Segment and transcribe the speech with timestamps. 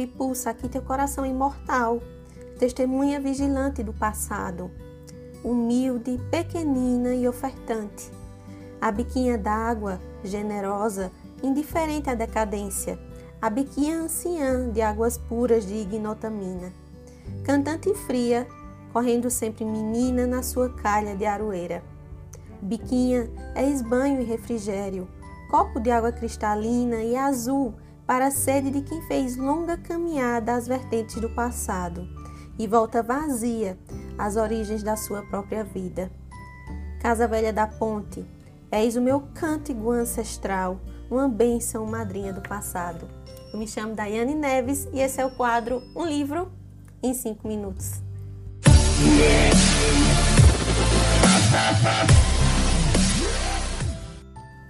[0.00, 2.00] e pulsa aqui teu coração imortal,
[2.58, 4.70] testemunha vigilante do passado,
[5.44, 8.10] humilde, pequenina e ofertante.
[8.80, 11.10] A biquinha d'água, generosa,
[11.42, 12.98] indiferente à decadência,
[13.40, 16.72] a biquinha anciã de águas puras de ignotamina.
[17.44, 18.46] Cantante fria,
[18.92, 21.82] correndo sempre menina na sua calha de aroeira.
[22.62, 25.06] Biquinha é esbanho e refrigério,
[25.50, 27.74] copo de água cristalina e azul
[28.06, 32.08] para a sede de quem fez longa caminhada às vertentes do passado
[32.58, 33.76] e volta vazia
[34.16, 36.10] às origens da sua própria vida.
[37.00, 38.24] Casa Velha da Ponte,
[38.70, 43.08] és o meu cântico ancestral, uma bênção madrinha do passado.
[43.52, 46.50] Eu me chamo Daiane Neves e esse é o quadro Um Livro
[47.02, 48.02] em 5 Minutos.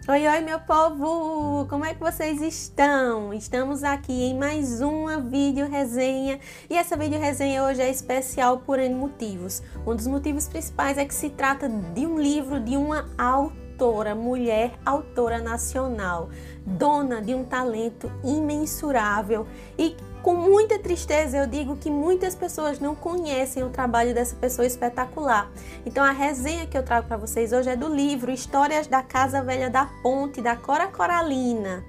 [0.08, 1.66] Oi, oi, meu povo!
[1.66, 3.34] Como é que vocês estão?
[3.34, 6.38] Estamos aqui em mais uma vídeo resenha
[6.70, 9.64] e essa vídeo resenha hoje é especial por N motivos.
[9.84, 13.65] Um dos motivos principais é que se trata de um livro de uma autora,
[14.14, 16.30] mulher autora nacional,
[16.64, 19.46] dona de um talento imensurável
[19.78, 19.96] e
[20.26, 25.48] com muita tristeza, eu digo que muitas pessoas não conhecem o trabalho dessa pessoa espetacular.
[25.84, 29.40] Então, a resenha que eu trago para vocês hoje é do livro Histórias da Casa
[29.40, 31.84] Velha da Ponte, da Cora Coralina.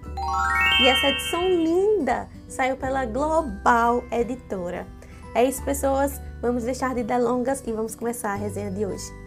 [0.79, 4.85] E essa edição linda saiu pela Global Editora.
[5.33, 6.21] É isso, pessoas.
[6.39, 9.26] Vamos deixar de delongas e vamos começar a resenha de hoje.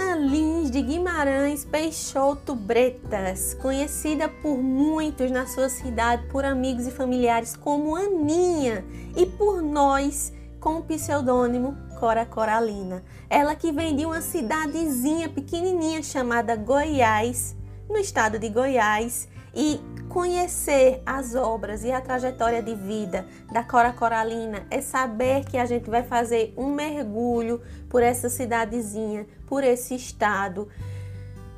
[0.00, 6.90] Ana Lins de Guimarães Peixoto Bretas, conhecida por muitos na sua cidade, por amigos e
[6.90, 8.82] familiares como Aninha
[9.14, 13.04] e por nós com o pseudônimo Cora Coralina.
[13.28, 17.54] Ela que vem de uma cidadezinha pequenininha chamada Goiás,
[17.86, 19.78] no estado de Goiás, e
[20.10, 25.64] conhecer as obras e a trajetória de vida da Cora Coralina é saber que a
[25.64, 30.68] gente vai fazer um mergulho por essa cidadezinha, por esse estado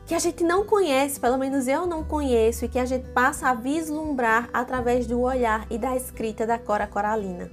[0.05, 3.49] que a gente não conhece, pelo menos eu não conheço, e que a gente passa
[3.49, 7.51] a vislumbrar através do olhar e da escrita da Cora Coralina.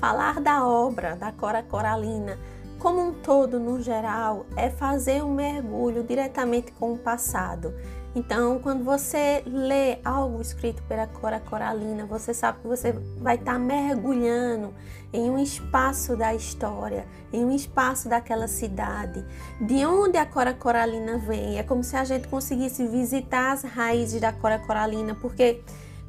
[0.00, 2.36] Falar da obra da Cora Coralina
[2.80, 7.72] como um todo, no geral, é fazer um mergulho diretamente com o passado
[8.14, 13.58] então, quando você lê algo escrito pela Cora Coralina, você sabe que você vai estar
[13.58, 14.72] mergulhando
[15.12, 19.24] em um espaço da história, em um espaço daquela cidade,
[19.60, 21.58] de onde a Cora Coralina vem.
[21.58, 25.60] É como se a gente conseguisse visitar as raízes da Cora Coralina, porque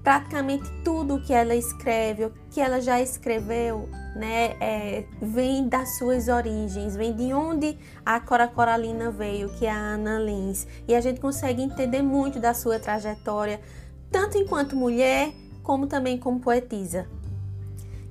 [0.06, 6.28] praticamente tudo que ela escreve, o que ela já escreveu, né, é, vem das suas
[6.28, 10.68] origens, vem de onde a Cora Coralina veio, que é a Ana Lins.
[10.88, 13.60] E a gente consegue entender muito da sua trajetória,
[14.12, 15.34] tanto enquanto mulher,
[15.64, 17.08] como também como poetisa.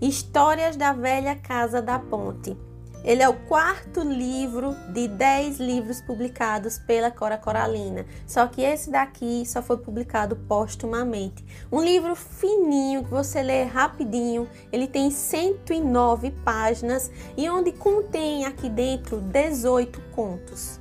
[0.01, 2.57] Histórias da Velha Casa da Ponte.
[3.05, 8.07] Ele é o quarto livro de dez livros publicados pela Cora Coralina.
[8.27, 11.45] Só que esse daqui só foi publicado póstumamente.
[11.71, 14.49] Um livro fininho que você lê rapidinho.
[14.73, 20.81] Ele tem 109 páginas e onde contém aqui dentro 18 contos.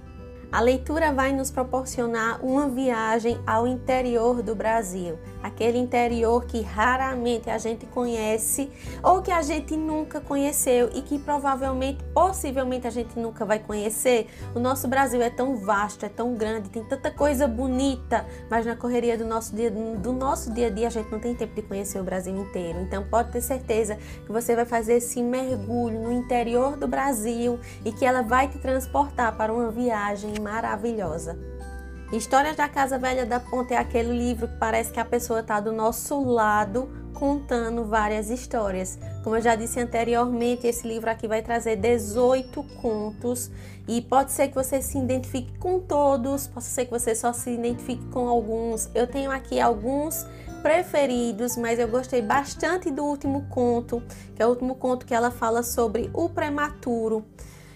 [0.54, 7.50] A leitura vai nos proporcionar uma viagem ao interior do Brasil, aquele interior que raramente
[7.50, 8.72] a gente conhece
[9.04, 14.28] ou que a gente nunca conheceu e que provavelmente, possivelmente a gente nunca vai conhecer.
[14.56, 18.76] O nosso Brasil é tão vasto, é tão grande, tem tanta coisa bonita, mas na
[18.76, 21.62] correria do nosso dia, do nosso dia a dia a gente não tem tempo de
[21.62, 22.80] conhecer o Brasil inteiro.
[22.80, 27.92] Então pode ter certeza que você vai fazer esse mergulho no interior do Brasil e
[27.92, 31.38] que ela vai te transportar para uma viagem maravilhosa.
[32.13, 35.59] Histórias da Casa Velha da Ponte é aquele livro que parece que a pessoa está
[35.59, 39.00] do nosso lado contando várias histórias.
[39.24, 43.50] Como eu já disse anteriormente, esse livro aqui vai trazer 18 contos
[43.88, 47.50] e pode ser que você se identifique com todos, pode ser que você só se
[47.50, 48.92] identifique com alguns.
[48.94, 50.24] Eu tenho aqui alguns
[50.62, 54.04] preferidos, mas eu gostei bastante do último conto,
[54.36, 57.25] que é o último conto que ela fala sobre o prematuro.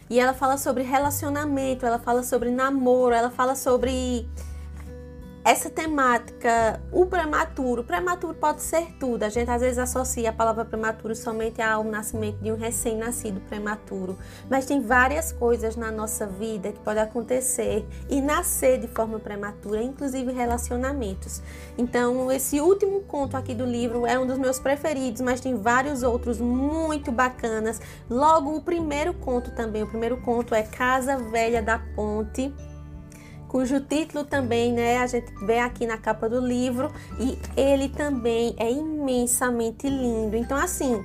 [0.09, 4.27] E ela fala sobre relacionamento, ela fala sobre namoro, ela fala sobre
[5.48, 7.82] essa temática, o prematuro.
[7.82, 9.24] Prematuro pode ser tudo.
[9.24, 14.18] A gente às vezes associa a palavra prematuro somente ao nascimento de um recém-nascido prematuro.
[14.50, 19.82] Mas tem várias coisas na nossa vida que podem acontecer e nascer de forma prematura,
[19.82, 21.42] inclusive relacionamentos.
[21.78, 26.04] Então, esse último conto aqui do livro é um dos meus preferidos, mas tem vários
[26.04, 27.80] outros muito bacanas.
[28.10, 29.82] Logo, o primeiro conto também.
[29.82, 32.54] O primeiro conto é Casa Velha da Ponte
[33.57, 38.54] cujo título também, né, a gente vê aqui na capa do livro e ele também
[38.56, 40.36] é imensamente lindo.
[40.36, 41.04] Então, assim,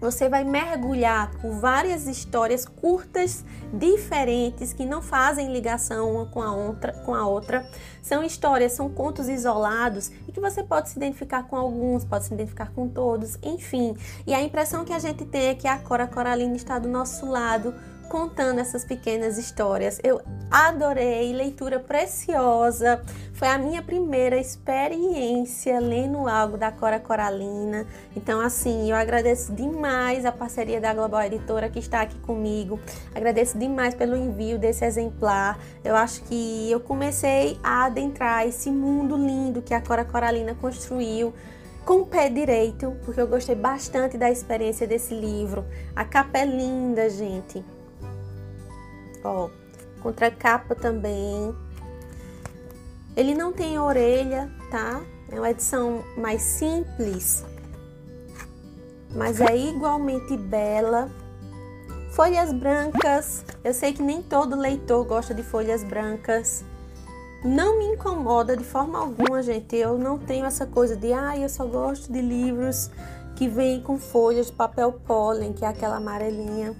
[0.00, 3.44] você vai mergulhar por várias histórias curtas,
[3.74, 7.68] diferentes, que não fazem ligação uma com a outra, com a outra.
[8.00, 12.32] São histórias, são contos isolados e que você pode se identificar com alguns, pode se
[12.32, 13.94] identificar com todos, enfim.
[14.26, 17.26] E a impressão que a gente tem é que a Cora Coralina está do nosso
[17.26, 17.74] lado,
[18.06, 20.00] contando essas pequenas histórias.
[20.02, 20.20] Eu
[20.50, 23.02] adorei, leitura preciosa.
[23.34, 27.86] Foi a minha primeira experiência lendo algo da Cora Coralina.
[28.16, 32.80] Então, assim, eu agradeço demais a parceria da Global Editora que está aqui comigo.
[33.14, 35.58] Agradeço demais pelo envio desse exemplar.
[35.84, 41.34] Eu acho que eu comecei a adentrar esse mundo lindo que a Cora Coralina construiu
[41.84, 45.64] com o pé direito, porque eu gostei bastante da experiência desse livro.
[45.94, 47.64] A capa é linda, gente.
[49.26, 49.50] Ó,
[50.00, 51.52] contracapa também.
[53.16, 55.02] Ele não tem orelha, tá?
[55.28, 57.44] É uma edição mais simples,
[59.12, 61.10] mas é igualmente bela.
[62.12, 63.44] Folhas brancas.
[63.64, 66.64] Eu sei que nem todo leitor gosta de folhas brancas.
[67.44, 69.74] Não me incomoda de forma alguma, gente.
[69.74, 72.90] Eu não tenho essa coisa de, ah, eu só gosto de livros
[73.34, 76.74] que vêm com folhas de papel pólen, que é aquela amarelinha.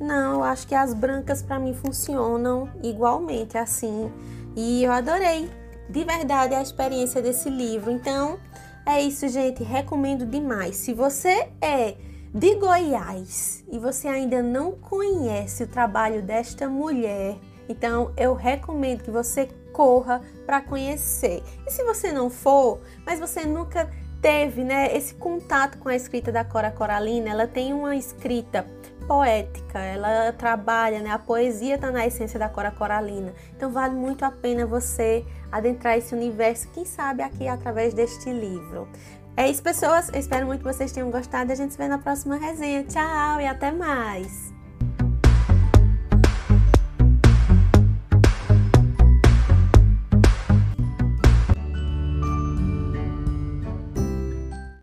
[0.00, 4.12] Não, eu acho que as brancas para mim funcionam igualmente assim.
[4.54, 5.50] E eu adorei
[5.88, 7.90] de verdade a experiência desse livro.
[7.90, 8.38] Então,
[8.86, 9.62] é isso, gente.
[9.62, 10.76] Recomendo demais.
[10.76, 11.96] Se você é
[12.32, 17.36] de Goiás e você ainda não conhece o trabalho desta mulher,
[17.68, 21.42] então eu recomendo que você corra para conhecer.
[21.66, 23.90] E se você não for, mas você nunca
[24.20, 28.66] teve, né, esse contato com a escrita da Cora Coralina, ela tem uma escrita
[29.06, 31.10] poética, ela trabalha, né?
[31.10, 33.32] A poesia está na essência da Cora Coralina.
[33.56, 38.86] Então vale muito a pena você adentrar esse universo, quem sabe aqui através deste livro.
[39.34, 40.10] É isso, pessoas.
[40.10, 41.52] Eu espero muito que vocês tenham gostado.
[41.52, 42.84] A gente se vê na próxima resenha.
[42.84, 44.57] Tchau e até mais!